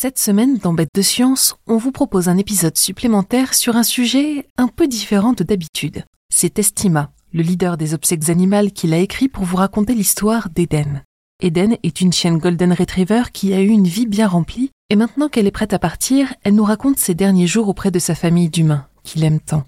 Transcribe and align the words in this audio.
Cette 0.00 0.20
semaine, 0.20 0.58
dans 0.58 0.74
Bête 0.74 0.94
de 0.94 1.02
Science, 1.02 1.56
on 1.66 1.76
vous 1.76 1.90
propose 1.90 2.28
un 2.28 2.36
épisode 2.38 2.76
supplémentaire 2.76 3.52
sur 3.52 3.74
un 3.74 3.82
sujet 3.82 4.46
un 4.56 4.68
peu 4.68 4.86
différent 4.86 5.32
de 5.32 5.42
d'habitude. 5.42 6.04
C'est 6.32 6.60
Estima, 6.60 7.10
le 7.32 7.42
leader 7.42 7.76
des 7.76 7.94
obsèques 7.94 8.28
animales, 8.28 8.70
qui 8.70 8.86
l'a 8.86 8.98
écrit 8.98 9.28
pour 9.28 9.42
vous 9.42 9.56
raconter 9.56 9.96
l'histoire 9.96 10.50
d'Eden. 10.50 11.02
Eden 11.42 11.78
est 11.82 12.00
une 12.00 12.12
chienne 12.12 12.38
Golden 12.38 12.72
Retriever 12.72 13.24
qui 13.32 13.52
a 13.52 13.60
eu 13.60 13.70
une 13.70 13.88
vie 13.88 14.06
bien 14.06 14.28
remplie, 14.28 14.70
et 14.88 14.94
maintenant 14.94 15.28
qu'elle 15.28 15.48
est 15.48 15.50
prête 15.50 15.72
à 15.72 15.80
partir, 15.80 16.32
elle 16.44 16.54
nous 16.54 16.62
raconte 16.62 16.98
ses 16.98 17.16
derniers 17.16 17.48
jours 17.48 17.66
auprès 17.66 17.90
de 17.90 17.98
sa 17.98 18.14
famille 18.14 18.50
d'humains, 18.50 18.86
qu'il 19.02 19.24
aime 19.24 19.40
tant. 19.40 19.64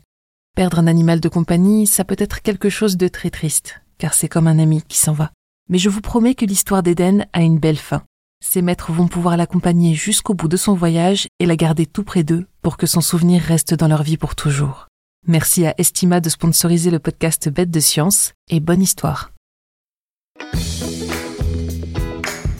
Perdre 0.54 0.78
un 0.78 0.86
animal 0.86 1.18
de 1.18 1.28
compagnie, 1.28 1.88
ça 1.88 2.04
peut 2.04 2.14
être 2.16 2.40
quelque 2.40 2.70
chose 2.70 2.96
de 2.96 3.08
très 3.08 3.30
triste, 3.30 3.80
car 3.98 4.14
c'est 4.14 4.28
comme 4.28 4.46
un 4.46 4.60
ami 4.60 4.84
qui 4.86 4.98
s'en 4.98 5.12
va. 5.12 5.32
Mais 5.68 5.78
je 5.78 5.88
vous 5.88 6.00
promets 6.00 6.36
que 6.36 6.46
l'histoire 6.46 6.84
d'Eden 6.84 7.26
a 7.32 7.42
une 7.42 7.58
belle 7.58 7.78
fin. 7.78 8.04
Ses 8.42 8.62
maîtres 8.62 8.90
vont 8.90 9.06
pouvoir 9.06 9.36
l'accompagner 9.36 9.94
jusqu'au 9.94 10.32
bout 10.32 10.48
de 10.48 10.56
son 10.56 10.74
voyage 10.74 11.28
et 11.38 11.46
la 11.46 11.56
garder 11.56 11.84
tout 11.84 12.04
près 12.04 12.24
d'eux 12.24 12.46
pour 12.62 12.78
que 12.78 12.86
son 12.86 13.02
souvenir 13.02 13.42
reste 13.42 13.74
dans 13.74 13.86
leur 13.86 14.02
vie 14.02 14.16
pour 14.16 14.34
toujours. 14.34 14.88
Merci 15.26 15.66
à 15.66 15.74
Estima 15.76 16.20
de 16.20 16.30
sponsoriser 16.30 16.90
le 16.90 16.98
podcast 16.98 17.50
Bête 17.50 17.70
de 17.70 17.80
Science 17.80 18.32
et 18.48 18.58
bonne 18.58 18.80
histoire. 18.80 19.30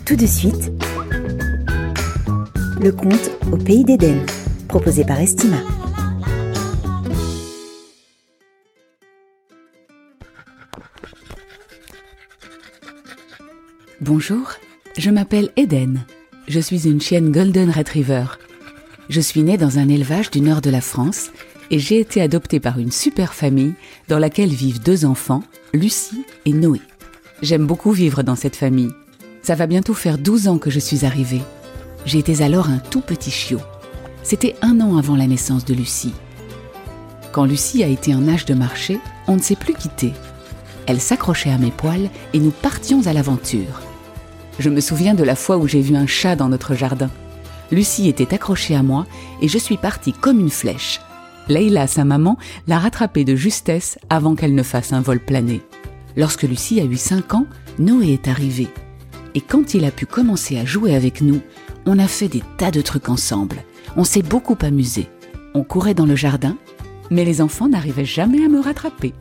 Tout 0.05 0.16
de 0.16 0.27
suite, 0.27 0.71
le 2.79 2.91
conte 2.91 3.30
au 3.51 3.57
pays 3.57 3.85
d'Éden, 3.85 4.27
proposé 4.69 5.05
par 5.07 5.19
Estima. 5.19 5.57
Bonjour, 14.02 14.52
je 14.97 15.11
m'appelle 15.11 15.51
Eden. 15.57 16.05
Je 16.49 16.60
suis 16.60 16.88
une 16.88 17.01
chienne 17.01 17.30
Golden 17.30 17.71
Retriever. 17.71 18.24
Je 19.09 19.21
suis 19.21 19.43
née 19.43 19.57
dans 19.57 19.79
un 19.79 19.88
élevage 19.88 20.30
du 20.30 20.41
nord 20.41 20.60
de 20.60 20.71
la 20.71 20.80
France 20.80 21.30
et 21.71 21.79
j'ai 21.79 22.01
été 22.01 22.21
adoptée 22.21 22.60
par 22.60 22.79
une 22.79 22.91
super 22.91 23.35
famille 23.35 23.74
dans 24.09 24.18
laquelle 24.18 24.51
vivent 24.51 24.83
deux 24.83 25.05
enfants, 25.05 25.43
Lucie 25.73 26.24
et 26.45 26.52
Noé. 26.52 26.80
J'aime 27.43 27.66
beaucoup 27.66 27.93
vivre 27.93 28.23
dans 28.23 28.37
cette 28.37 28.57
famille. 28.57 28.91
Ça 29.43 29.55
va 29.55 29.66
bientôt 29.66 29.95
faire 29.95 30.18
12 30.18 30.49
ans 30.49 30.59
que 30.59 30.71
je 30.71 30.80
suis 30.80 31.07
arrivée. 31.07 31.43
J'étais 32.05 32.43
alors 32.43 32.68
un 32.68 32.79
tout 32.79 33.01
petit 33.01 33.30
chiot. 33.30 33.61
C'était 34.23 34.57
un 34.63 34.80
an 34.80 34.96
avant 34.99 35.16
la 35.16 35.27
naissance 35.27 35.65
de 35.65 35.74
Lucie. 35.74 36.15
Quand 37.33 37.45
Lucie 37.45 37.85
a 37.85 37.88
été 37.88 38.15
en 38.15 38.29
âge 38.29 38.45
de 38.45 38.55
marcher, 38.55 38.99
on 39.29 39.37
ne 39.37 39.41
s'est 39.41 39.57
plus 39.57 39.74
quitté. 39.74 40.13
Elle 40.87 41.01
s'accrochait 41.01 41.52
à 41.52 41.59
mes 41.59 41.71
poils 41.71 42.11
et 42.35 42.41
nous 42.41 42.51
partions 42.51 43.07
à 43.07 43.13
l'aventure. 43.13 43.80
Je 44.61 44.69
me 44.69 44.83
souviens 44.83 45.15
de 45.15 45.25
la 45.25 45.37
fois 45.37 45.57
où 45.57 45.66
j'ai 45.66 45.80
vu 45.80 45.97
un 45.97 46.07
chat 46.07 46.37
dans 46.37 46.51
notre 46.51 46.75
jardin. 46.75 47.09
Lucie 47.73 48.11
était 48.11 48.35
accrochée 48.35 48.77
à 48.77 48.83
moi 48.83 49.07
et 49.41 49.49
je 49.49 49.57
suis 49.57 49.79
partie 49.79 50.13
comme 50.13 50.39
une 50.39 50.51
flèche. 50.51 51.01
Leïla, 51.49 51.87
sa 51.87 52.05
maman, 52.05 52.37
l'a 52.69 52.79
rattrapée 52.79 53.25
de 53.25 53.35
justesse 53.35 53.99
avant 54.11 54.35
qu'elle 54.35 54.55
ne 54.55 54.63
fasse 54.63 54.93
un 54.93 55.01
vol 55.01 55.19
plané. 55.19 55.63
Lorsque 56.15 56.43
Lucie 56.43 56.79
a 56.79 56.85
eu 56.85 56.99
5 56.99 57.33
ans, 57.33 57.47
Noé 57.79 58.13
est 58.13 58.29
arrivé. 58.29 58.69
Et 59.35 59.41
quand 59.41 59.73
il 59.73 59.87
a 59.87 59.91
pu 59.91 60.05
commencer 60.05 60.59
à 60.59 60.67
jouer 60.67 60.95
avec 60.95 61.23
nous, 61.23 61.41
on 61.87 61.99
a 61.99 62.07
fait 62.07 62.29
des 62.29 62.43
tas 62.59 62.71
de 62.71 62.83
trucs 62.83 63.09
ensemble. 63.09 63.65
On 63.97 64.05
s'est 64.05 64.21
beaucoup 64.21 64.59
amusé. 64.61 65.06
On 65.55 65.65
courait 65.65 65.95
dans 65.95 66.05
le 66.05 66.17
jardin, 66.17 66.59
mais 67.11 67.25
les 67.25 67.41
enfants 67.41 67.69
n'arrivaient 67.71 68.05
jamais 68.05 68.45
à 68.45 68.49
me 68.50 68.61
rattraper. 68.61 69.15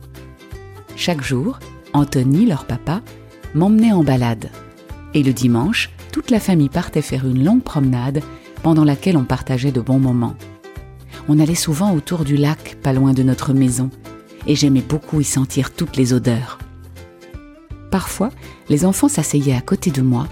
Chaque 0.96 1.22
jour, 1.22 1.58
Anthony, 1.94 2.44
leur 2.44 2.66
papa, 2.66 3.00
m'emmenait 3.54 3.92
en 3.92 4.04
balade. 4.04 4.50
Et 5.14 5.22
le 5.22 5.32
dimanche, 5.32 5.90
toute 6.12 6.30
la 6.30 6.40
famille 6.40 6.68
partait 6.68 7.02
faire 7.02 7.26
une 7.26 7.44
longue 7.44 7.62
promenade 7.62 8.22
pendant 8.62 8.84
laquelle 8.84 9.16
on 9.16 9.24
partageait 9.24 9.72
de 9.72 9.80
bons 9.80 9.98
moments. 9.98 10.36
On 11.28 11.38
allait 11.38 11.54
souvent 11.54 11.94
autour 11.94 12.24
du 12.24 12.36
lac, 12.36 12.76
pas 12.82 12.92
loin 12.92 13.12
de 13.12 13.22
notre 13.22 13.52
maison, 13.52 13.90
et 14.46 14.54
j'aimais 14.54 14.82
beaucoup 14.82 15.20
y 15.20 15.24
sentir 15.24 15.72
toutes 15.72 15.96
les 15.96 16.12
odeurs. 16.12 16.58
Parfois, 17.90 18.30
les 18.68 18.84
enfants 18.84 19.08
s'asseyaient 19.08 19.56
à 19.56 19.60
côté 19.60 19.90
de 19.90 20.02
moi, 20.02 20.28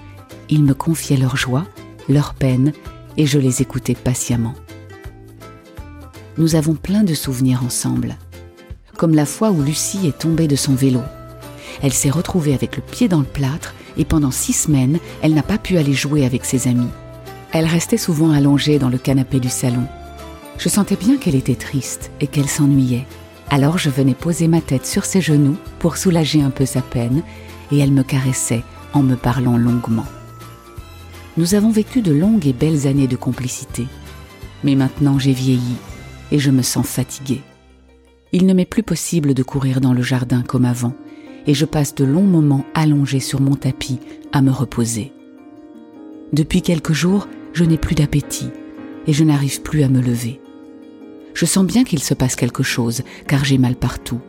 ils 0.49 0.63
me 0.63 0.75
confiaient 0.75 1.17
leur 1.17 1.37
joie, 1.37 1.67
leur 2.09 2.35
peine, 2.35 2.73
et 3.17 3.27
je 3.27 3.39
les 3.39 3.63
écoutais 3.63 3.95
patiemment. 3.95 4.55
Nous 6.39 6.55
avons 6.55 6.75
plein 6.75 7.03
de 7.03 7.15
souvenirs 7.15 7.65
ensemble, 7.65 8.17
comme 8.97 9.15
la 9.15 9.27
fois 9.27 9.51
où 9.51 9.63
Lucie 9.63 10.07
est 10.07 10.19
tombée 10.19 10.49
de 10.49 10.57
son 10.57 10.75
vélo. 10.75 11.03
Elle 11.83 11.93
s'est 11.93 12.11
retrouvée 12.11 12.55
avec 12.55 12.77
le 12.77 12.83
pied 12.83 13.09
dans 13.09 13.19
le 13.19 13.25
plâtre 13.25 13.75
et 13.99 14.05
pendant 14.05 14.31
six 14.31 14.53
semaines, 14.53 14.99
elle 15.23 15.35
n'a 15.35 15.43
pas 15.43 15.59
pu 15.59 15.77
aller 15.77 15.93
jouer 15.93 16.25
avec 16.25 16.45
ses 16.45 16.69
amis. 16.69 16.89
Elle 17.53 17.67
restait 17.67 17.97
souvent 17.97 18.31
allongée 18.31 18.79
dans 18.79 18.89
le 18.89 18.99
canapé 18.99 19.41
du 19.41 19.49
salon. 19.49 19.87
Je 20.59 20.69
sentais 20.69 20.97
bien 20.97 21.17
qu'elle 21.17 21.35
était 21.35 21.55
triste 21.55 22.11
et 22.21 22.27
qu'elle 22.27 22.49
s'ennuyait. 22.49 23.07
Alors 23.51 23.79
je 23.79 23.91
venais 23.91 24.15
poser 24.15 24.49
ma 24.49 24.61
tête 24.61 24.87
sur 24.87 25.05
ses 25.05 25.21
genoux 25.21 25.57
pour 25.79 25.97
soulager 25.97 26.43
un 26.43 26.51
peu 26.51 26.67
sa 26.67 26.83
peine 26.83 27.23
et 27.73 27.79
elle 27.79 27.93
me 27.93 28.03
caressait 28.03 28.65
en 28.93 29.03
me 29.03 29.17
parlant 29.17 29.57
longuement. 29.57 30.07
Nous 31.37 31.55
avons 31.55 31.71
vécu 31.71 32.03
de 32.03 32.13
longues 32.13 32.47
et 32.47 32.53
belles 32.53 32.87
années 32.87 33.07
de 33.07 33.17
complicité. 33.17 33.87
Mais 34.65 34.75
maintenant 34.75 35.19
j'ai 35.19 35.33
vieilli 35.33 35.77
et 36.33 36.39
je 36.39 36.51
me 36.51 36.63
sens 36.63 36.87
fatiguée. 36.87 37.43
Il 38.33 38.45
ne 38.45 38.53
m'est 38.53 38.67
plus 38.67 38.83
possible 38.83 39.33
de 39.33 39.43
courir 39.43 39.81
dans 39.81 39.95
le 39.95 40.03
jardin 40.03 40.43
comme 40.43 40.65
avant 40.67 40.93
et 41.49 41.55
je 41.55 41.65
passe 41.65 41.95
de 41.95 42.05
longs 42.05 42.27
moments 42.27 42.67
allongés 42.75 43.21
sur 43.21 43.41
mon 43.41 43.57
tapis 43.57 43.99
à 44.33 44.43
me 44.43 44.51
reposer. 44.51 45.13
Depuis 46.35 46.61
quelques 46.61 46.93
jours, 46.93 47.27
je 47.55 47.65
n'ai 47.65 47.79
plus 47.79 47.95
d'appétit 47.95 48.51
et 49.07 49.15
je 49.15 49.25
n'arrive 49.25 49.63
plus 49.63 49.83
à 49.83 49.89
me 49.89 50.03
lever. 50.03 50.41
Je 51.33 51.47
sens 51.47 51.65
bien 51.65 51.85
qu'il 51.85 52.03
se 52.03 52.13
passe 52.13 52.37
quelque 52.37 52.63
chose 52.63 53.03
car 53.27 53.47
j'ai 53.47 53.57
mal 53.57 53.77
partout. 53.77 54.21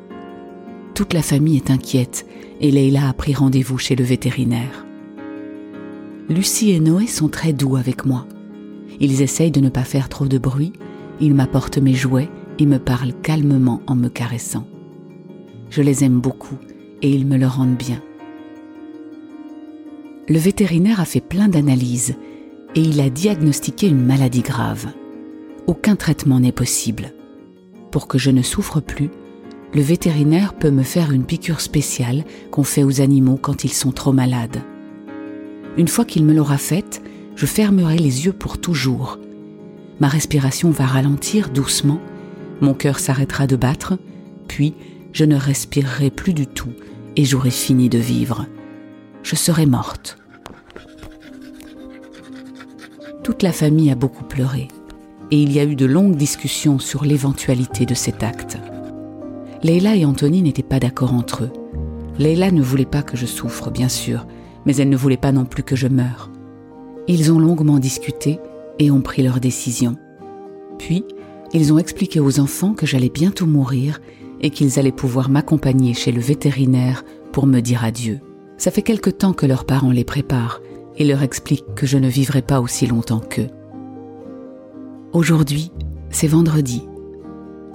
Toute 0.96 1.14
la 1.14 1.22
famille 1.22 1.58
est 1.58 1.70
inquiète 1.70 2.26
et 2.62 2.72
Leila 2.72 3.10
a 3.10 3.14
pris 3.14 3.34
rendez-vous 3.34 3.78
chez 3.78 3.98
le 3.98 4.06
vétérinaire. 4.06 4.86
Lucie 6.30 6.72
et 6.72 6.80
Noé 6.80 7.06
sont 7.06 7.28
très 7.28 7.52
doux 7.52 7.76
avec 7.76 8.06
moi. 8.06 8.28
Ils 9.02 9.22
essayent 9.22 9.52
de 9.52 9.60
ne 9.60 9.70
pas 9.70 9.84
faire 9.84 10.08
trop 10.08 10.28
de 10.28 10.38
bruit, 10.38 10.72
ils 11.20 11.36
m'apportent 11.36 11.80
mes 11.80 11.96
jouets 11.96 12.30
et 12.60 12.66
me 12.66 12.80
parlent 12.80 13.14
calmement 13.22 13.82
en 13.88 13.96
me 13.96 14.08
caressant. 14.08 14.66
Je 15.70 15.82
les 15.82 16.06
aime 16.06 16.20
beaucoup 16.20 16.58
et 17.02 17.10
ils 17.10 17.26
me 17.26 17.38
le 17.38 17.48
rendent 17.48 17.78
bien. 17.78 18.02
Le 20.28 20.38
vétérinaire 20.38 21.00
a 21.00 21.06
fait 21.06 21.22
plein 21.22 21.48
d'analyses 21.48 22.16
et 22.76 22.82
il 22.82 23.02
a 23.02 23.10
diagnostiqué 23.10 23.88
une 23.88 24.06
maladie 24.06 24.42
grave. 24.42 24.88
Aucun 25.66 25.96
traitement 25.96 26.40
n'est 26.40 26.52
possible. 26.52 27.14
Pour 27.92 28.08
que 28.08 28.18
je 28.18 28.30
ne 28.30 28.44
souffre 28.44 28.80
plus, 28.80 29.10
le 29.74 29.82
vétérinaire 29.82 30.54
peut 30.54 30.72
me 30.72 30.84
faire 30.84 31.12
une 31.12 31.26
piqûre 31.26 31.62
spéciale 31.62 32.24
qu'on 32.52 32.64
fait 32.64 32.84
aux 32.84 33.02
animaux 33.02 33.40
quand 33.42 33.64
ils 33.64 33.74
sont 33.74 33.92
trop 33.92 34.12
malades. 34.12 34.62
Une 35.78 35.88
fois 35.88 36.06
qu'il 36.06 36.26
me 36.26 36.34
l'aura 36.34 36.58
faite, 36.58 37.02
je 37.36 37.46
fermerai 37.46 37.98
les 37.98 38.26
yeux 38.26 38.34
pour 38.34 38.60
toujours. 38.60 39.18
Ma 40.00 40.08
respiration 40.08 40.72
va 40.72 40.86
ralentir 40.86 41.50
doucement, 41.50 42.00
mon 42.62 42.74
cœur 42.74 43.00
s'arrêtera 43.00 43.48
de 43.48 43.56
battre, 43.56 43.98
puis 44.48 44.74
je 45.14 45.26
ne 45.26 45.36
respirerai 45.36 46.10
plus 46.12 46.34
du 46.34 46.46
tout 46.46 46.74
et 47.20 47.26
j'aurai 47.26 47.52
fini 47.52 47.90
de 47.90 47.98
vivre. 47.98 48.46
Je 49.24 49.36
serai 49.36 49.66
morte. 49.66 50.18
Toute 53.26 53.44
la 53.44 53.52
famille 53.52 53.92
a 53.92 53.96
beaucoup 53.96 54.24
pleuré 54.24 54.70
et 55.30 55.42
il 55.42 55.52
y 55.52 55.60
a 55.60 55.66
eu 55.66 55.76
de 55.76 55.86
longues 55.86 56.16
discussions 56.16 56.80
sur 56.80 57.04
l'éventualité 57.04 57.86
de 57.86 57.94
cet 57.94 58.24
acte. 58.24 58.58
Leila 59.64 59.98
et 59.98 60.06
Anthony 60.06 60.42
n'étaient 60.42 60.64
pas 60.64 60.80
d'accord 60.80 61.14
entre 61.14 61.44
eux. 61.44 61.52
Leila 62.18 62.52
ne 62.52 62.62
voulait 62.62 62.86
pas 62.86 63.04
que 63.04 63.18
je 63.18 63.26
souffre, 63.26 63.70
bien 63.70 63.90
sûr, 63.90 64.26
mais 64.66 64.78
elle 64.78 64.88
ne 64.88 64.96
voulait 64.96 65.18
pas 65.18 65.34
non 65.34 65.44
plus 65.44 65.64
que 65.64 65.76
je 65.76 65.90
meure. 65.90 66.32
Ils 67.10 67.34
ont 67.34 67.40
longuement 67.40 67.80
discuté 67.80 68.40
et 68.80 68.92
ont 68.92 69.02
pris 69.02 69.24
leur 69.24 69.42
décision. 69.42 69.98
Puis, 70.78 71.04
ils 71.52 71.74
ont 71.74 71.80
expliqué 71.80 72.22
aux 72.22 72.40
enfants 72.40 72.74
que 72.74 72.86
j'allais 72.86 73.10
bientôt 73.10 73.46
mourir 73.46 74.00
et 74.42 74.50
qu'ils 74.50 74.80
allaient 74.80 74.92
pouvoir 74.92 75.30
m'accompagner 75.30 75.94
chez 75.94 76.12
le 76.12 76.22
vétérinaire 76.22 77.04
pour 77.32 77.46
me 77.46 77.60
dire 77.60 77.84
adieu. 77.84 78.20
Ça 78.58 78.72
fait 78.72 78.82
quelque 78.82 79.10
temps 79.10 79.34
que 79.34 79.46
leurs 79.46 79.66
parents 79.66 79.92
les 79.92 80.04
préparent 80.04 80.62
et 80.98 81.06
leur 81.06 81.24
expliquent 81.24 81.76
que 81.76 81.86
je 81.86 81.98
ne 81.98 82.10
vivrai 82.10 82.42
pas 82.42 82.60
aussi 82.60 82.88
longtemps 82.88 83.22
qu'eux. 83.22 83.50
Aujourd'hui, 85.14 85.72
c'est 86.10 86.28
vendredi. 86.28 86.88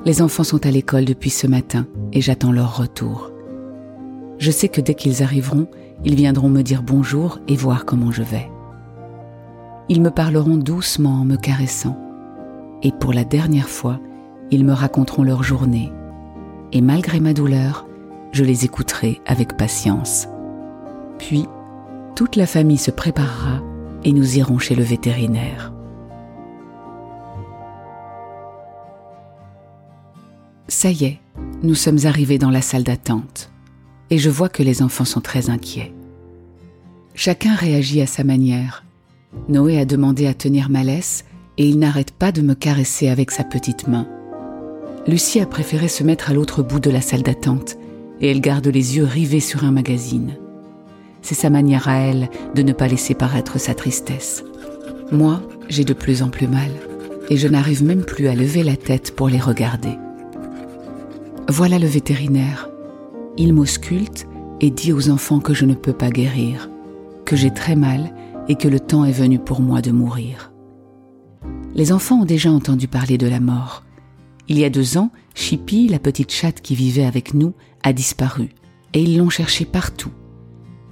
Les 0.04 0.20
enfants 0.20 0.44
sont 0.44 0.66
à 0.66 0.70
l'école 0.70 1.04
depuis 1.04 1.30
ce 1.30 1.46
matin 1.46 1.86
et 2.12 2.20
j'attends 2.20 2.52
leur 2.52 2.76
retour. 2.76 3.30
Je 4.38 4.50
sais 4.50 4.68
que 4.68 4.80
dès 4.80 4.94
qu'ils 4.94 5.22
arriveront, 5.22 5.68
ils 6.04 6.14
viendront 6.14 6.50
me 6.50 6.62
dire 6.62 6.82
bonjour 6.82 7.38
et 7.48 7.56
voir 7.56 7.84
comment 7.84 8.12
je 8.12 8.22
vais. 8.22 8.50
Ils 9.88 10.02
me 10.02 10.10
parleront 10.10 10.56
doucement 10.56 11.20
en 11.20 11.24
me 11.24 11.36
caressant. 11.36 11.98
Et 12.82 12.92
pour 12.92 13.12
la 13.12 13.24
dernière 13.24 13.68
fois, 13.68 14.00
ils 14.50 14.64
me 14.64 14.72
raconteront 14.72 15.22
leur 15.22 15.42
journée 15.42 15.90
et 16.74 16.80
malgré 16.80 17.20
ma 17.20 17.32
douleur, 17.32 17.86
je 18.32 18.44
les 18.44 18.64
écouterai 18.64 19.20
avec 19.26 19.56
patience. 19.56 20.26
Puis, 21.18 21.46
toute 22.16 22.34
la 22.36 22.46
famille 22.46 22.78
se 22.78 22.90
préparera 22.90 23.62
et 24.02 24.12
nous 24.12 24.36
irons 24.36 24.58
chez 24.58 24.74
le 24.74 24.82
vétérinaire. 24.82 25.72
Ça 30.66 30.90
y 30.90 31.04
est, 31.04 31.20
nous 31.62 31.76
sommes 31.76 32.04
arrivés 32.04 32.38
dans 32.38 32.50
la 32.50 32.60
salle 32.60 32.82
d'attente 32.82 33.50
et 34.10 34.18
je 34.18 34.28
vois 34.28 34.48
que 34.48 34.62
les 34.62 34.82
enfants 34.82 35.04
sont 35.04 35.20
très 35.20 35.50
inquiets. 35.50 35.94
Chacun 37.14 37.54
réagit 37.54 38.02
à 38.02 38.06
sa 38.06 38.24
manière. 38.24 38.84
Noé 39.48 39.78
a 39.78 39.84
demandé 39.84 40.26
à 40.26 40.34
tenir 40.34 40.70
ma 40.70 40.82
laisse 40.82 41.24
et 41.56 41.68
il 41.68 41.78
n'arrête 41.78 42.10
pas 42.10 42.32
de 42.32 42.42
me 42.42 42.54
caresser 42.54 43.08
avec 43.08 43.30
sa 43.30 43.44
petite 43.44 43.86
main. 43.86 44.08
Lucie 45.06 45.40
a 45.40 45.46
préféré 45.46 45.88
se 45.88 46.02
mettre 46.02 46.30
à 46.30 46.34
l'autre 46.34 46.62
bout 46.62 46.80
de 46.80 46.90
la 46.90 47.02
salle 47.02 47.22
d'attente 47.22 47.76
et 48.20 48.30
elle 48.30 48.40
garde 48.40 48.66
les 48.66 48.96
yeux 48.96 49.04
rivés 49.04 49.40
sur 49.40 49.64
un 49.64 49.70
magazine. 49.70 50.36
C'est 51.20 51.34
sa 51.34 51.50
manière 51.50 51.88
à 51.88 51.98
elle 51.98 52.30
de 52.54 52.62
ne 52.62 52.72
pas 52.72 52.88
laisser 52.88 53.14
paraître 53.14 53.58
sa 53.58 53.74
tristesse. 53.74 54.44
Moi, 55.12 55.42
j'ai 55.68 55.84
de 55.84 55.92
plus 55.92 56.22
en 56.22 56.28
plus 56.28 56.48
mal 56.48 56.70
et 57.28 57.36
je 57.36 57.48
n'arrive 57.48 57.84
même 57.84 58.04
plus 58.04 58.28
à 58.28 58.34
lever 58.34 58.62
la 58.62 58.76
tête 58.76 59.14
pour 59.14 59.28
les 59.28 59.40
regarder. 59.40 59.98
Voilà 61.48 61.78
le 61.78 61.86
vétérinaire. 61.86 62.70
Il 63.36 63.52
m'ausculte 63.52 64.26
et 64.60 64.70
dit 64.70 64.92
aux 64.92 65.10
enfants 65.10 65.40
que 65.40 65.52
je 65.52 65.66
ne 65.66 65.74
peux 65.74 65.92
pas 65.92 66.10
guérir, 66.10 66.70
que 67.26 67.36
j'ai 67.36 67.50
très 67.50 67.76
mal 67.76 68.14
et 68.48 68.54
que 68.54 68.68
le 68.68 68.80
temps 68.80 69.04
est 69.04 69.12
venu 69.12 69.38
pour 69.38 69.60
moi 69.60 69.82
de 69.82 69.90
mourir. 69.90 70.52
Les 71.74 71.92
enfants 71.92 72.22
ont 72.22 72.26
déjà 72.26 72.50
entendu 72.50 72.88
parler 72.88 73.18
de 73.18 73.26
la 73.26 73.40
mort. 73.40 73.82
Il 74.48 74.58
y 74.58 74.64
a 74.64 74.70
deux 74.70 74.98
ans, 74.98 75.10
Chippy, 75.34 75.88
la 75.88 75.98
petite 75.98 76.30
chatte 76.30 76.60
qui 76.60 76.74
vivait 76.74 77.06
avec 77.06 77.32
nous, 77.32 77.54
a 77.82 77.92
disparu, 77.92 78.50
et 78.92 79.02
ils 79.02 79.16
l'ont 79.16 79.30
cherchée 79.30 79.64
partout. 79.64 80.10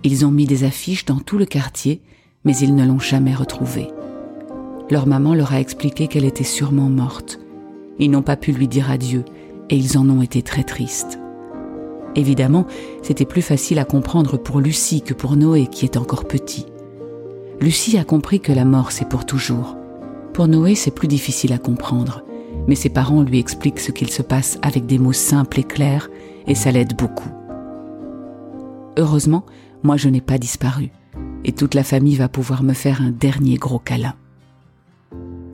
Ils 0.04 0.24
ont 0.24 0.30
mis 0.30 0.46
des 0.46 0.64
affiches 0.64 1.04
dans 1.04 1.18
tout 1.18 1.38
le 1.38 1.44
quartier, 1.44 2.00
mais 2.44 2.56
ils 2.56 2.74
ne 2.74 2.86
l'ont 2.86 2.98
jamais 2.98 3.34
retrouvée. 3.34 3.88
Leur 4.90 5.06
maman 5.06 5.34
leur 5.34 5.52
a 5.52 5.60
expliqué 5.60 6.08
qu'elle 6.08 6.24
était 6.24 6.44
sûrement 6.44 6.88
morte. 6.88 7.40
Ils 7.98 8.10
n'ont 8.10 8.22
pas 8.22 8.36
pu 8.36 8.52
lui 8.52 8.68
dire 8.68 8.90
adieu, 8.90 9.24
et 9.68 9.76
ils 9.76 9.98
en 9.98 10.08
ont 10.08 10.22
été 10.22 10.42
très 10.42 10.64
tristes. 10.64 11.18
Évidemment, 12.14 12.66
c'était 13.02 13.24
plus 13.24 13.42
facile 13.42 13.78
à 13.78 13.84
comprendre 13.84 14.36
pour 14.36 14.60
Lucie 14.60 15.02
que 15.02 15.14
pour 15.14 15.36
Noé 15.36 15.66
qui 15.66 15.84
est 15.84 15.96
encore 15.96 16.26
petit. 16.26 16.66
Lucie 17.60 17.96
a 17.96 18.04
compris 18.04 18.40
que 18.40 18.52
la 18.52 18.64
mort 18.64 18.92
c'est 18.92 19.08
pour 19.08 19.24
toujours. 19.24 19.76
Pour 20.32 20.48
Noé 20.48 20.74
c'est 20.74 20.90
plus 20.90 21.08
difficile 21.08 21.52
à 21.52 21.58
comprendre, 21.58 22.22
mais 22.66 22.74
ses 22.74 22.88
parents 22.88 23.22
lui 23.22 23.38
expliquent 23.38 23.80
ce 23.80 23.92
qu'il 23.92 24.10
se 24.10 24.22
passe 24.22 24.58
avec 24.62 24.86
des 24.86 24.98
mots 24.98 25.12
simples 25.12 25.60
et 25.60 25.64
clairs, 25.64 26.10
et 26.46 26.54
ça 26.54 26.70
l'aide 26.72 26.96
beaucoup. 26.96 27.30
Heureusement, 28.96 29.44
moi 29.82 29.96
je 29.96 30.08
n'ai 30.08 30.20
pas 30.20 30.38
disparu, 30.38 30.90
et 31.44 31.52
toute 31.52 31.74
la 31.74 31.84
famille 31.84 32.16
va 32.16 32.28
pouvoir 32.28 32.62
me 32.62 32.72
faire 32.72 33.02
un 33.02 33.10
dernier 33.10 33.56
gros 33.56 33.78
câlin. 33.78 34.14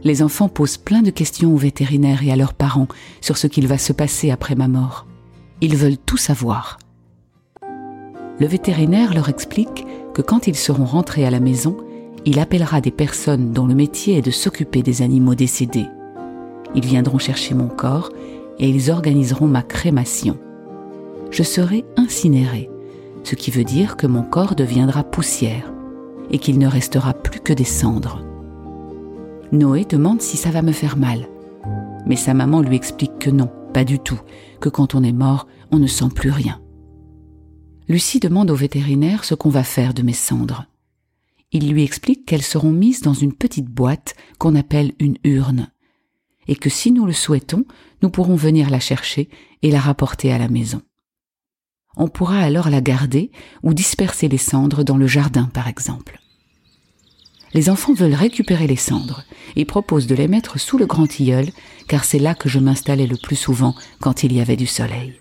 Les 0.05 0.23
enfants 0.23 0.49
posent 0.49 0.77
plein 0.77 1.03
de 1.03 1.11
questions 1.11 1.53
aux 1.53 1.59
vétérinaires 1.59 2.23
et 2.23 2.31
à 2.31 2.37
leurs 2.37 2.55
parents 2.55 2.89
sur 3.21 3.37
ce 3.37 3.47
qu'il 3.47 3.67
va 3.67 3.79
se 3.79 3.93
passer 3.93 4.31
après 4.31 4.55
ma 4.55 4.69
mort. 4.69 5.07
Ils 5.61 5.77
veulent 5.77 5.99
tout 5.99 6.17
savoir. 6.17 6.79
Le 8.41 8.47
vétérinaire 8.47 9.13
leur 9.13 9.29
explique 9.29 9.85
que 10.15 10.23
quand 10.23 10.47
ils 10.47 10.57
seront 10.57 10.85
rentrés 10.85 11.27
à 11.27 11.31
la 11.31 11.41
maison, 11.41 11.77
il 12.25 12.39
appellera 12.39 12.81
des 12.81 12.93
personnes 12.93 13.53
dont 13.53 13.67
le 13.67 13.75
métier 13.75 14.19
est 14.19 14.23
de 14.23 14.31
s'occuper 14.31 14.83
des 14.83 15.03
animaux 15.03 15.35
décédés. 15.35 15.87
Ils 16.75 16.85
viendront 16.85 17.19
chercher 17.19 17.55
mon 17.55 17.69
corps 17.69 18.11
et 18.59 18.69
ils 18.69 18.91
organiseront 18.91 19.47
ma 19.47 19.63
crémation. 19.63 20.39
Je 21.31 21.43
serai 21.43 21.85
incinéré, 21.97 22.71
ce 23.25 23.35
qui 23.35 23.51
veut 23.51 23.65
dire 23.65 23.97
que 23.97 24.07
mon 24.07 24.23
corps 24.23 24.55
deviendra 24.55 25.05
poussière 25.05 25.73
et 26.31 26.39
qu'il 26.39 26.59
ne 26.59 26.67
restera 26.67 27.15
plus 27.15 27.41
que 27.41 27.53
des 27.53 27.65
cendres. 27.65 28.23
Noé 29.53 29.85
demande 29.85 30.21
si 30.21 30.37
ça 30.37 30.51
va 30.51 30.63
me 30.63 30.73
faire 30.73 30.97
mal, 30.97 31.29
mais 32.07 32.17
sa 32.17 32.35
maman 32.35 32.61
lui 32.61 32.77
explique 32.77 33.19
que 33.19 33.31
non, 33.31 33.51
pas 33.73 33.85
du 33.85 33.99
tout, 33.99 34.21
que 34.61 34.69
quand 34.69 34.95
on 34.95 35.03
est 35.03 35.13
mort, 35.13 35.47
on 35.71 35.79
ne 35.79 35.87
sent 35.87 36.09
plus 36.15 36.31
rien. 36.31 36.61
Lucie 37.89 38.21
demande 38.21 38.51
au 38.51 38.55
vétérinaire 38.55 39.25
ce 39.25 39.35
qu'on 39.35 39.49
va 39.49 39.63
faire 39.63 39.95
de 39.95 40.03
mes 40.03 40.13
cendres. 40.13 40.67
Il 41.53 41.73
lui 41.73 41.83
explique 41.83 42.27
qu'elles 42.27 42.43
seront 42.43 42.71
mises 42.71 43.01
dans 43.01 43.15
une 43.15 43.33
petite 43.33 43.69
boîte 43.69 44.15
qu'on 44.39 44.55
appelle 44.55 44.93
une 44.99 45.17
urne, 45.25 45.69
et 46.49 46.57
que 46.57 46.71
si 46.71 46.91
nous 46.91 47.07
le 47.07 47.13
souhaitons, 47.13 47.65
nous 48.03 48.11
pourrons 48.11 48.37
venir 48.37 48.71
la 48.71 48.81
chercher 48.81 49.29
et 49.63 49.71
la 49.71 49.81
rapporter 49.81 50.33
à 50.33 50.39
la 50.39 50.49
maison. 50.49 50.83
On 51.97 52.09
pourra 52.09 52.41
alors 52.41 52.71
la 52.71 52.81
garder 52.81 53.31
ou 53.63 53.75
disperser 53.75 54.29
les 54.29 54.39
cendres 54.39 54.85
dans 54.85 54.97
le 54.97 55.07
jardin, 55.07 55.51
par 55.53 55.69
exemple. 55.69 56.21
Les 57.55 57.71
enfants 57.71 57.95
veulent 57.95 58.15
récupérer 58.15 58.67
les 58.67 58.77
cendres 58.77 59.25
et 59.57 59.65
proposent 59.65 60.07
de 60.07 60.15
les 60.15 60.29
mettre 60.29 60.59
sous 60.61 60.79
le 60.79 60.87
grand 60.87 61.07
tilleul, 61.07 61.51
car 61.89 62.05
c'est 62.05 62.19
là 62.19 62.35
que 62.35 62.49
je 62.49 62.59
m'installais 62.59 63.07
le 63.07 63.17
plus 63.17 63.37
souvent 63.37 63.75
quand 64.01 64.23
il 64.23 64.33
y 64.33 64.41
avait 64.41 64.57
du 64.57 64.67
soleil. 64.67 65.15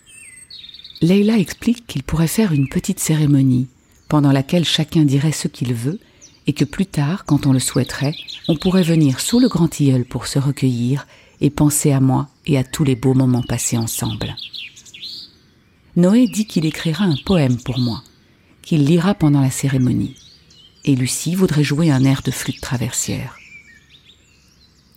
Leila 1.02 1.38
explique 1.38 1.88
qu'il 1.88 2.04
pourrait 2.04 2.28
faire 2.28 2.52
une 2.52 2.70
petite 2.70 3.00
cérémonie, 3.00 3.68
pendant 4.10 4.32
laquelle 4.32 4.66
chacun 4.66 5.04
dirait 5.04 5.32
ce 5.32 5.48
qu'il 5.48 5.74
veut, 5.74 6.00
et 6.48 6.54
que 6.54 6.66
plus 6.66 6.86
tard, 6.86 7.26
quand 7.26 7.46
on 7.46 7.54
le 7.54 7.60
souhaiterait, 7.60 8.16
on 8.48 8.56
pourrait 8.56 8.84
venir 8.84 9.20
sous 9.20 9.40
le 9.40 9.50
grand 9.50 9.68
tilleul 9.68 10.06
pour 10.06 10.28
se 10.28 10.40
recueillir 10.40 11.06
et 11.42 11.50
penser 11.50 11.92
à 11.92 12.00
moi 12.00 12.30
et 12.46 12.58
à 12.58 12.64
tous 12.64 12.84
les 12.84 12.96
beaux 12.96 13.14
moments 13.14 13.44
passés 13.44 13.78
ensemble. 13.78 14.36
Noé 15.96 16.28
dit 16.28 16.48
qu'il 16.48 16.66
écrira 16.66 17.06
un 17.06 17.18
poème 17.26 17.58
pour 17.58 17.80
moi, 17.80 18.02
qu'il 18.62 18.86
lira 18.86 19.14
pendant 19.14 19.42
la 19.42 19.52
cérémonie 19.52 20.16
et 20.88 20.96
Lucie 20.96 21.36
voudrait 21.36 21.64
jouer 21.64 21.92
un 21.92 22.04
air 22.06 22.22
de 22.24 22.32
flûte 22.32 22.62
traversière. 22.62 23.36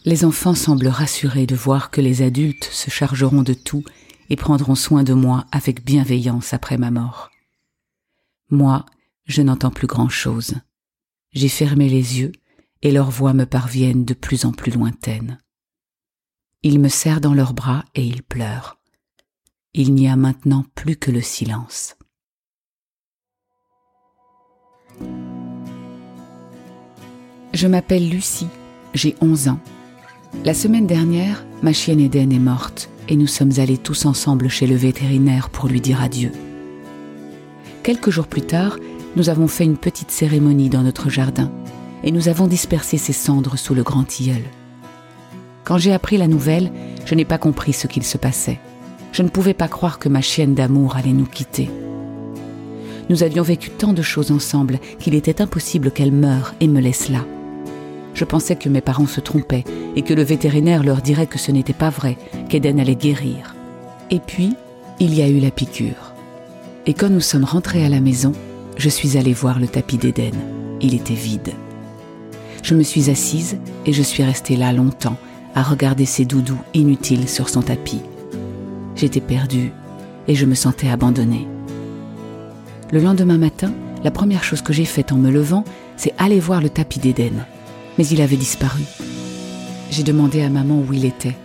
Les 0.05 0.25
enfants 0.25 0.55
semblent 0.55 0.89
rassurés 0.89 1.47
de 1.47 1.57
voir 1.57 1.91
que 1.91 2.01
les 2.01 2.23
adultes 2.23 2.69
se 2.73 2.91
chargeront 2.91 3.43
de 3.43 3.55
tout 3.55 3.85
et 4.31 4.37
prendront 4.37 4.77
soin 4.77 5.03
de 5.03 5.13
moi 5.13 5.47
avec 5.53 5.85
bienveillance 5.85 6.55
après 6.55 6.79
ma 6.79 6.91
mort. 6.91 7.31
Moi, 8.51 8.87
je 9.27 9.43
n'entends 9.43 9.71
plus 9.71 9.89
grand-chose. 9.89 10.55
J'ai 11.33 11.49
fermé 11.49 11.89
les 11.89 12.19
yeux 12.19 12.33
et 12.83 12.91
leurs 12.91 13.11
voix 13.11 13.35
me 13.35 13.47
parviennent 13.47 14.05
de 14.05 14.15
plus 14.15 14.45
en 14.45 14.53
plus 14.53 14.73
lointaines. 14.73 15.39
Ils 16.63 16.81
me 16.81 16.89
serrent 16.89 17.21
dans 17.21 17.35
leurs 17.35 17.55
bras 17.55 17.85
et 17.95 18.05
ils 18.05 18.23
pleurent. 18.23 18.79
Il 19.73 19.95
n'y 19.95 20.09
a 20.09 20.17
maintenant 20.17 20.65
plus 20.75 20.97
que 20.97 21.11
le 21.11 21.21
silence. 21.21 21.97
Je 27.53 27.67
m'appelle 27.67 28.09
Lucie, 28.09 28.49
j'ai 28.95 29.15
11 29.21 29.49
ans. 29.49 29.61
La 30.45 30.55
semaine 30.55 30.87
dernière, 30.87 31.45
ma 31.63 31.73
chienne 31.73 32.01
Eden 32.01 32.33
est 32.33 32.39
morte 32.39 32.89
et 33.09 33.17
nous 33.17 33.27
sommes 33.27 33.59
allés 33.59 33.79
tous 33.79 34.05
ensemble 34.07 34.49
chez 34.49 34.67
le 34.67 34.77
vétérinaire 34.77 35.51
pour 35.51 35.69
lui 35.69 35.81
dire 35.81 36.01
adieu. 36.01 36.33
Quelques 37.83 38.11
jours 38.11 38.27
plus 38.27 38.43
tard, 38.43 38.79
nous 39.17 39.29
avons 39.29 39.49
fait 39.49 39.65
une 39.65 39.77
petite 39.77 40.11
cérémonie 40.11 40.69
dans 40.69 40.83
notre 40.83 41.11
jardin 41.11 41.51
et 42.05 42.13
nous 42.13 42.29
avons 42.29 42.47
dispersé 42.47 42.97
ses 42.97 43.13
cendres 43.13 43.59
sous 43.59 43.75
le 43.75 43.83
grand 43.83 44.05
tilleul. 44.05 44.43
Quand 45.65 45.79
j'ai 45.79 45.93
appris 45.93 46.17
la 46.17 46.29
nouvelle, 46.29 46.73
je 47.05 47.15
n'ai 47.15 47.25
pas 47.25 47.39
compris 47.39 47.73
ce 47.73 47.87
qu'il 47.87 48.05
se 48.05 48.19
passait. 48.19 48.59
Je 49.13 49.23
ne 49.23 49.29
pouvais 49.29 49.55
pas 49.55 49.69
croire 49.69 49.99
que 49.99 50.09
ma 50.09 50.21
chienne 50.21 50.55
d'amour 50.55 50.97
allait 50.97 51.13
nous 51.13 51.27
quitter. 51.27 51.69
Nous 53.09 53.23
avions 53.23 53.43
vécu 53.43 53.71
tant 53.71 53.93
de 53.93 54.03
choses 54.03 54.31
ensemble 54.31 54.79
qu'il 55.01 55.15
était 55.15 55.43
impossible 55.43 55.91
qu'elle 55.91 56.13
meure 56.13 56.55
et 56.61 56.69
me 56.69 56.81
laisse 56.81 57.09
là. 57.09 57.25
Je 58.15 58.25
pensais 58.25 58.57
que 58.57 58.69
mes 58.69 58.81
parents 58.81 59.07
se 59.07 59.21
trompaient 59.21 59.65
et 59.97 60.03
que 60.03 60.15
le 60.15 60.23
vétérinaire 60.23 60.85
leur 60.85 61.03
dirait 61.03 61.27
que 61.27 61.39
ce 61.39 61.51
n'était 61.51 61.73
pas 61.73 61.91
vrai, 61.91 62.17
qu'Eden 62.49 62.79
allait 62.79 62.95
guérir. 62.95 63.55
Et 64.11 64.21
puis, 64.21 64.55
il 65.01 65.15
y 65.15 65.23
a 65.23 65.29
eu 65.29 65.41
la 65.41 65.51
piqûre. 65.51 66.15
Et 66.87 66.95
quand 66.95 67.11
nous 67.11 67.21
sommes 67.21 67.45
rentrés 67.45 67.85
à 67.85 67.89
la 67.89 68.01
maison, 68.01 68.33
je 68.81 68.89
suis 68.89 69.19
allée 69.19 69.35
voir 69.35 69.61
le 69.61 69.69
tapis 69.69 69.99
d'Eden. 69.99 70.35
Il 70.81 70.95
était 70.95 71.15
vide. 71.15 71.53
Je 72.63 72.75
me 72.75 72.83
suis 72.83 73.11
assise 73.11 73.59
et 73.85 73.93
je 73.93 74.03
suis 74.03 74.23
restée 74.23 74.57
là 74.57 74.73
longtemps 74.73 75.19
à 75.55 75.63
regarder 75.63 76.07
ses 76.07 76.25
doudous 76.25 76.59
inutiles 76.73 77.29
sur 77.29 77.51
son 77.51 77.61
tapis. 77.61 78.01
J'étais 78.97 79.21
perdue 79.21 79.71
et 80.29 80.35
je 80.35 80.47
me 80.47 80.55
sentais 80.55 80.89
abandonnée. 80.89 81.47
Le 82.91 83.01
lendemain 83.01 83.39
matin, 83.39 83.73
la 84.03 84.11
première 84.11 84.45
chose 84.45 84.63
que 84.63 84.73
j'ai 84.73 84.87
faite 84.87 85.13
en 85.13 85.17
me 85.17 85.31
levant, 85.31 85.65
c'est 85.97 86.15
aller 86.17 86.41
voir 86.41 86.63
le 86.63 86.71
tapis 86.71 87.01
d'Eden 87.01 87.45
mais 87.99 88.07
il 88.07 88.23
avait 88.23 88.37
disparu. 88.37 88.83
J'ai 89.91 90.05
demandé 90.05 90.41
à 90.41 90.49
maman 90.49 90.83
où 90.89 90.95
il 90.95 91.05
était, 91.05 91.37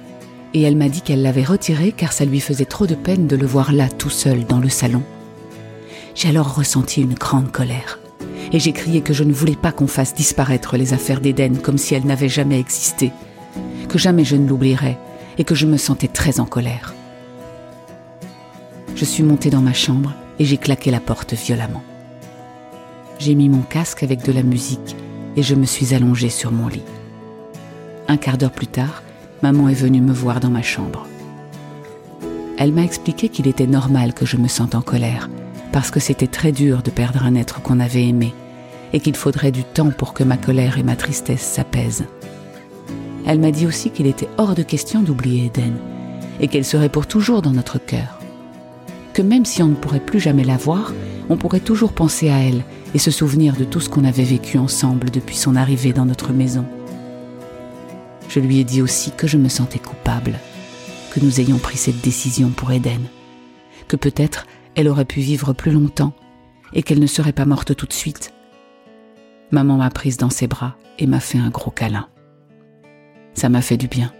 et 0.53 0.61
elle 0.61 0.77
m'a 0.77 0.87
dit 0.87 1.01
qu'elle 1.01 1.21
l'avait 1.21 1.43
retiré 1.43 1.91
car 1.91 2.13
ça 2.13 2.23
lui 2.23 2.39
faisait 2.39 2.63
trop 2.63 2.87
de 2.87 2.95
peine 2.95 3.27
de 3.27 3.35
le 3.35 3.45
voir 3.45 3.73
là 3.73 3.89
tout 3.89 4.09
seul 4.09 4.45
dans 4.45 4.59
le 4.59 4.69
salon. 4.69 5.03
J'ai 6.15 6.29
alors 6.29 6.55
ressenti 6.55 7.01
une 7.01 7.13
grande 7.13 7.51
colère, 7.51 7.99
et 8.53 8.59
j'ai 8.59 8.71
crié 8.71 9.01
que 9.01 9.13
je 9.13 9.25
ne 9.25 9.33
voulais 9.33 9.57
pas 9.57 9.73
qu'on 9.73 9.85
fasse 9.85 10.15
disparaître 10.15 10.77
les 10.77 10.93
affaires 10.93 11.19
d'Éden 11.19 11.57
comme 11.61 11.77
si 11.77 11.93
elles 11.93 12.05
n'avaient 12.05 12.29
jamais 12.29 12.57
existé, 12.57 13.11
que 13.89 13.97
jamais 13.97 14.23
je 14.23 14.37
ne 14.37 14.47
l'oublierais, 14.47 14.97
et 15.37 15.43
que 15.43 15.55
je 15.55 15.65
me 15.65 15.75
sentais 15.75 16.07
très 16.07 16.39
en 16.39 16.45
colère. 16.45 16.93
Je 18.95 19.03
suis 19.03 19.23
montée 19.23 19.49
dans 19.49 19.61
ma 19.61 19.73
chambre 19.73 20.13
et 20.39 20.45
j'ai 20.45 20.55
claqué 20.55 20.89
la 20.89 21.01
porte 21.01 21.33
violemment. 21.33 21.83
J'ai 23.19 23.35
mis 23.35 23.49
mon 23.49 23.61
casque 23.61 24.03
avec 24.03 24.23
de 24.23 24.31
la 24.31 24.43
musique 24.43 24.95
et 25.35 25.43
je 25.43 25.53
me 25.53 25.65
suis 25.65 25.93
allongée 25.93 26.29
sur 26.29 26.53
mon 26.53 26.69
lit. 26.69 26.83
Un 28.07 28.15
quart 28.15 28.37
d'heure 28.37 28.51
plus 28.51 28.67
tard, 28.67 29.03
maman 29.43 29.67
est 29.67 29.73
venue 29.73 29.99
me 29.99 30.13
voir 30.13 30.39
dans 30.39 30.49
ma 30.49 30.61
chambre. 30.61 31.07
Elle 32.57 32.71
m'a 32.71 32.83
expliqué 32.83 33.27
qu'il 33.27 33.47
était 33.47 33.67
normal 33.67 34.13
que 34.13 34.25
je 34.25 34.37
me 34.37 34.47
sente 34.47 34.75
en 34.75 34.81
colère, 34.81 35.29
parce 35.75 35.91
que 35.91 35.99
c'était 35.99 36.27
très 36.27 36.53
dur 36.53 36.83
de 36.83 36.89
perdre 36.89 37.25
un 37.25 37.35
être 37.35 37.61
qu'on 37.61 37.81
avait 37.81 38.07
aimé, 38.07 38.33
et 38.93 39.01
qu'il 39.01 39.17
faudrait 39.17 39.51
du 39.51 39.65
temps 39.65 39.91
pour 39.91 40.13
que 40.13 40.23
ma 40.23 40.37
colère 40.37 40.77
et 40.77 40.83
ma 40.83 40.95
tristesse 40.95 41.41
s'apaisent. 41.41 42.05
Elle 43.27 43.41
m'a 43.41 43.51
dit 43.51 43.67
aussi 43.67 43.89
qu'il 43.89 44.07
était 44.07 44.29
hors 44.37 44.55
de 44.55 44.63
question 44.63 45.01
d'oublier 45.01 45.47
Eden, 45.47 45.73
et 46.39 46.47
qu'elle 46.47 46.63
serait 46.63 46.87
pour 46.87 47.07
toujours 47.07 47.41
dans 47.41 47.51
notre 47.51 47.77
cœur. 47.77 48.21
Que 49.11 49.21
même 49.21 49.43
si 49.43 49.61
on 49.63 49.67
ne 49.67 49.75
pourrait 49.75 49.99
plus 49.99 50.21
jamais 50.21 50.45
la 50.45 50.55
voir, 50.55 50.93
on 51.27 51.35
pourrait 51.35 51.59
toujours 51.59 51.91
penser 51.91 52.29
à 52.29 52.39
elle 52.39 52.63
et 52.93 52.97
se 52.97 53.11
souvenir 53.11 53.57
de 53.57 53.65
tout 53.65 53.81
ce 53.81 53.89
qu'on 53.89 54.05
avait 54.05 54.23
vécu 54.23 54.57
ensemble 54.57 55.11
depuis 55.11 55.35
son 55.35 55.57
arrivée 55.57 55.91
dans 55.91 56.05
notre 56.05 56.31
maison. 56.31 56.63
Je 58.29 58.39
lui 58.39 58.61
ai 58.61 58.63
dit 58.63 58.81
aussi 58.81 59.11
que 59.11 59.27
je 59.27 59.35
me 59.35 59.49
sentais 59.49 59.79
coupable, 59.79 60.39
que 61.11 61.19
nous 61.19 61.41
ayons 61.41 61.57
pris 61.57 61.75
cette 61.75 61.99
décision 61.99 62.51
pour 62.51 62.71
Eden, 62.71 63.01
que 63.89 63.97
peut-être 63.97 64.45
elle 64.75 64.87
aurait 64.87 65.05
pu 65.05 65.19
vivre 65.19 65.53
plus 65.53 65.71
longtemps 65.71 66.13
et 66.73 66.83
qu'elle 66.83 66.99
ne 66.99 67.07
serait 67.07 67.33
pas 67.33 67.45
morte 67.45 67.75
tout 67.75 67.85
de 67.85 67.93
suite. 67.93 68.33
Maman 69.51 69.77
m'a 69.77 69.89
prise 69.89 70.17
dans 70.17 70.29
ses 70.29 70.47
bras 70.47 70.75
et 70.99 71.07
m'a 71.07 71.19
fait 71.19 71.37
un 71.37 71.49
gros 71.49 71.71
câlin. 71.71 72.07
Ça 73.33 73.49
m'a 73.49 73.61
fait 73.61 73.77
du 73.77 73.87
bien. 73.87 74.13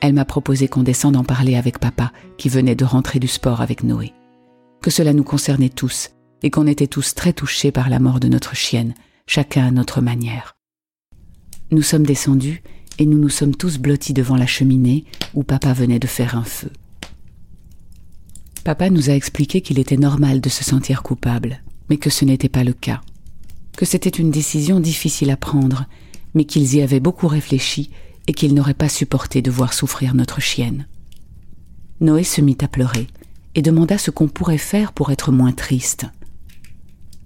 Elle 0.00 0.14
m'a 0.14 0.24
proposé 0.24 0.66
qu'on 0.66 0.82
descende 0.82 1.16
en 1.16 1.24
parler 1.24 1.54
avec 1.54 1.78
papa, 1.78 2.12
qui 2.36 2.48
venait 2.48 2.74
de 2.74 2.84
rentrer 2.84 3.20
du 3.20 3.28
sport 3.28 3.60
avec 3.60 3.84
Noé. 3.84 4.12
Que 4.82 4.90
cela 4.90 5.12
nous 5.12 5.22
concernait 5.22 5.68
tous, 5.68 6.10
et 6.42 6.50
qu'on 6.50 6.66
était 6.66 6.88
tous 6.88 7.14
très 7.14 7.32
touchés 7.32 7.70
par 7.70 7.88
la 7.88 8.00
mort 8.00 8.18
de 8.18 8.26
notre 8.26 8.56
chienne, 8.56 8.94
chacun 9.28 9.68
à 9.68 9.70
notre 9.70 10.00
manière. 10.00 10.56
Nous 11.70 11.82
sommes 11.82 12.04
descendus, 12.04 12.62
et 12.98 13.06
nous 13.06 13.18
nous 13.18 13.28
sommes 13.28 13.54
tous 13.54 13.78
blottis 13.78 14.12
devant 14.12 14.36
la 14.36 14.46
cheminée 14.46 15.04
où 15.34 15.44
papa 15.44 15.72
venait 15.72 16.00
de 16.00 16.08
faire 16.08 16.36
un 16.36 16.44
feu. 16.44 16.70
Papa 18.64 18.90
nous 18.90 19.10
a 19.10 19.14
expliqué 19.14 19.60
qu'il 19.60 19.80
était 19.80 19.96
normal 19.96 20.40
de 20.40 20.48
se 20.48 20.62
sentir 20.62 21.02
coupable, 21.02 21.62
mais 21.90 21.96
que 21.96 22.10
ce 22.10 22.24
n'était 22.24 22.48
pas 22.48 22.62
le 22.62 22.72
cas. 22.72 23.00
Que 23.76 23.84
c'était 23.84 24.08
une 24.08 24.30
décision 24.30 24.78
difficile 24.78 25.30
à 25.30 25.36
prendre, 25.36 25.86
mais 26.34 26.44
qu'ils 26.44 26.76
y 26.76 26.82
avaient 26.82 27.00
beaucoup 27.00 27.26
réfléchi 27.26 27.90
et 28.28 28.32
qu'il 28.32 28.54
n'aurait 28.54 28.74
pas 28.74 28.88
supporté 28.88 29.42
de 29.42 29.50
voir 29.50 29.72
souffrir 29.72 30.14
notre 30.14 30.40
chienne. 30.40 30.86
Noé 32.00 32.22
se 32.22 32.40
mit 32.40 32.58
à 32.60 32.68
pleurer 32.68 33.08
et 33.54 33.62
demanda 33.62 33.98
ce 33.98 34.10
qu'on 34.10 34.28
pourrait 34.28 34.58
faire 34.58 34.92
pour 34.92 35.10
être 35.10 35.32
moins 35.32 35.52
triste. 35.52 36.06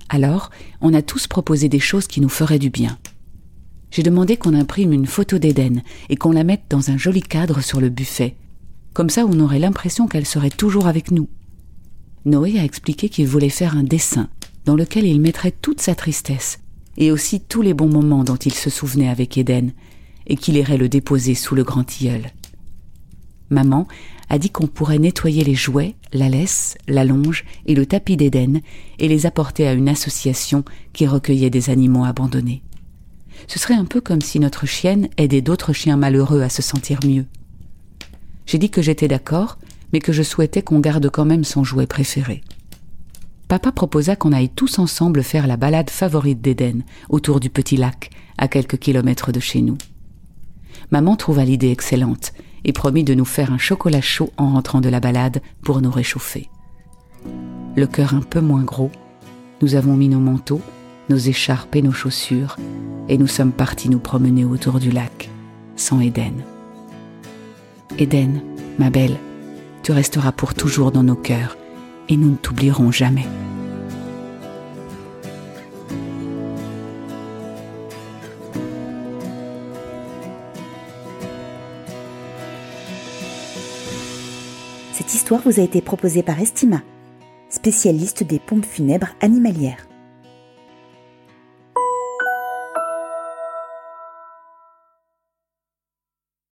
Alors, 0.08 0.50
on 0.80 0.94
a 0.94 1.02
tous 1.02 1.26
proposé 1.26 1.68
des 1.68 1.80
choses 1.80 2.06
qui 2.06 2.20
nous 2.20 2.28
feraient 2.28 2.58
du 2.58 2.70
bien. 2.70 2.98
J'ai 3.90 4.02
demandé 4.02 4.36
qu'on 4.36 4.54
imprime 4.54 4.92
une 4.92 5.06
photo 5.06 5.38
d'Éden 5.38 5.82
et 6.08 6.16
qu'on 6.16 6.32
la 6.32 6.44
mette 6.44 6.64
dans 6.70 6.90
un 6.90 6.96
joli 6.96 7.22
cadre 7.22 7.60
sur 7.60 7.80
le 7.80 7.88
buffet. 7.88 8.36
Comme 8.96 9.10
ça, 9.10 9.26
on 9.26 9.40
aurait 9.40 9.58
l'impression 9.58 10.06
qu'elle 10.06 10.24
serait 10.24 10.48
toujours 10.48 10.86
avec 10.86 11.10
nous. 11.10 11.28
Noé 12.24 12.58
a 12.58 12.64
expliqué 12.64 13.10
qu'il 13.10 13.26
voulait 13.26 13.50
faire 13.50 13.76
un 13.76 13.82
dessin 13.82 14.30
dans 14.64 14.74
lequel 14.74 15.04
il 15.04 15.20
mettrait 15.20 15.50
toute 15.50 15.82
sa 15.82 15.94
tristesse 15.94 16.60
et 16.96 17.12
aussi 17.12 17.42
tous 17.42 17.60
les 17.60 17.74
bons 17.74 17.90
moments 17.90 18.24
dont 18.24 18.36
il 18.36 18.54
se 18.54 18.70
souvenait 18.70 19.10
avec 19.10 19.36
Éden 19.36 19.72
et 20.26 20.36
qu'il 20.36 20.56
irait 20.56 20.78
le 20.78 20.88
déposer 20.88 21.34
sous 21.34 21.54
le 21.54 21.62
grand 21.62 21.84
tilleul. 21.84 22.32
Maman 23.50 23.86
a 24.30 24.38
dit 24.38 24.48
qu'on 24.48 24.66
pourrait 24.66 24.98
nettoyer 24.98 25.44
les 25.44 25.54
jouets, 25.54 25.94
la 26.14 26.30
laisse, 26.30 26.78
la 26.88 27.04
longe 27.04 27.44
et 27.66 27.74
le 27.74 27.84
tapis 27.84 28.16
d'Éden 28.16 28.62
et 28.98 29.08
les 29.08 29.26
apporter 29.26 29.68
à 29.68 29.74
une 29.74 29.90
association 29.90 30.64
qui 30.94 31.06
recueillait 31.06 31.50
des 31.50 31.68
animaux 31.68 32.06
abandonnés. 32.06 32.62
Ce 33.46 33.58
serait 33.58 33.74
un 33.74 33.84
peu 33.84 34.00
comme 34.00 34.22
si 34.22 34.40
notre 34.40 34.64
chienne 34.64 35.10
aidait 35.18 35.42
d'autres 35.42 35.74
chiens 35.74 35.98
malheureux 35.98 36.40
à 36.40 36.48
se 36.48 36.62
sentir 36.62 37.00
mieux. 37.04 37.26
J'ai 38.46 38.58
dit 38.58 38.70
que 38.70 38.82
j'étais 38.82 39.08
d'accord, 39.08 39.58
mais 39.92 40.00
que 40.00 40.12
je 40.12 40.22
souhaitais 40.22 40.62
qu'on 40.62 40.80
garde 40.80 41.10
quand 41.10 41.24
même 41.24 41.44
son 41.44 41.64
jouet 41.64 41.86
préféré. 41.86 42.42
Papa 43.48 43.70
proposa 43.70 44.16
qu'on 44.16 44.32
aille 44.32 44.48
tous 44.48 44.78
ensemble 44.78 45.22
faire 45.22 45.46
la 45.46 45.56
balade 45.56 45.90
favorite 45.90 46.40
d'Éden, 46.40 46.82
autour 47.08 47.40
du 47.40 47.50
petit 47.50 47.76
lac, 47.76 48.10
à 48.38 48.48
quelques 48.48 48.78
kilomètres 48.78 49.32
de 49.32 49.40
chez 49.40 49.62
nous 49.62 49.78
maman 50.90 51.16
trouva 51.16 51.44
l'idée 51.44 51.70
excellente 51.70 52.32
et 52.64 52.72
promit 52.72 53.04
de 53.04 53.14
nous 53.14 53.24
faire 53.24 53.52
un 53.52 53.58
chocolat 53.58 54.00
chaud 54.00 54.30
en 54.36 54.50
rentrant 54.50 54.80
de 54.80 54.88
la 54.88 55.00
balade 55.00 55.40
pour 55.62 55.80
nous 55.80 55.90
réchauffer. 55.90 56.48
Le 57.76 57.86
cœur 57.86 58.14
un 58.14 58.20
peu 58.20 58.40
moins 58.40 58.62
gros, 58.62 58.90
nous 59.62 59.74
avons 59.74 59.96
mis 59.96 60.08
nos 60.08 60.20
manteaux, 60.20 60.62
nos 61.08 61.16
écharpes 61.16 61.76
et 61.76 61.82
nos 61.82 61.92
chaussures, 61.92 62.56
et 63.08 63.18
nous 63.18 63.26
sommes 63.26 63.52
partis 63.52 63.88
nous 63.88 63.98
promener 63.98 64.44
autour 64.44 64.80
du 64.80 64.90
lac, 64.90 65.30
sans 65.76 66.00
Éden. 66.00 66.34
Éden, 67.98 68.42
ma 68.78 68.90
belle, 68.90 69.16
tu 69.82 69.92
resteras 69.92 70.32
pour 70.32 70.52
toujours 70.52 70.92
dans 70.92 71.02
nos 71.02 71.14
cœurs, 71.14 71.56
et 72.08 72.16
nous 72.16 72.30
ne 72.30 72.36
t'oublierons 72.36 72.92
jamais. 72.92 73.24
Cette 84.92 85.14
histoire 85.14 85.40
vous 85.42 85.58
a 85.58 85.62
été 85.62 85.80
proposée 85.80 86.22
par 86.22 86.38
Estima, 86.40 86.82
spécialiste 87.48 88.24
des 88.24 88.38
pompes 88.38 88.66
funèbres 88.66 89.14
animalières. 89.22 89.86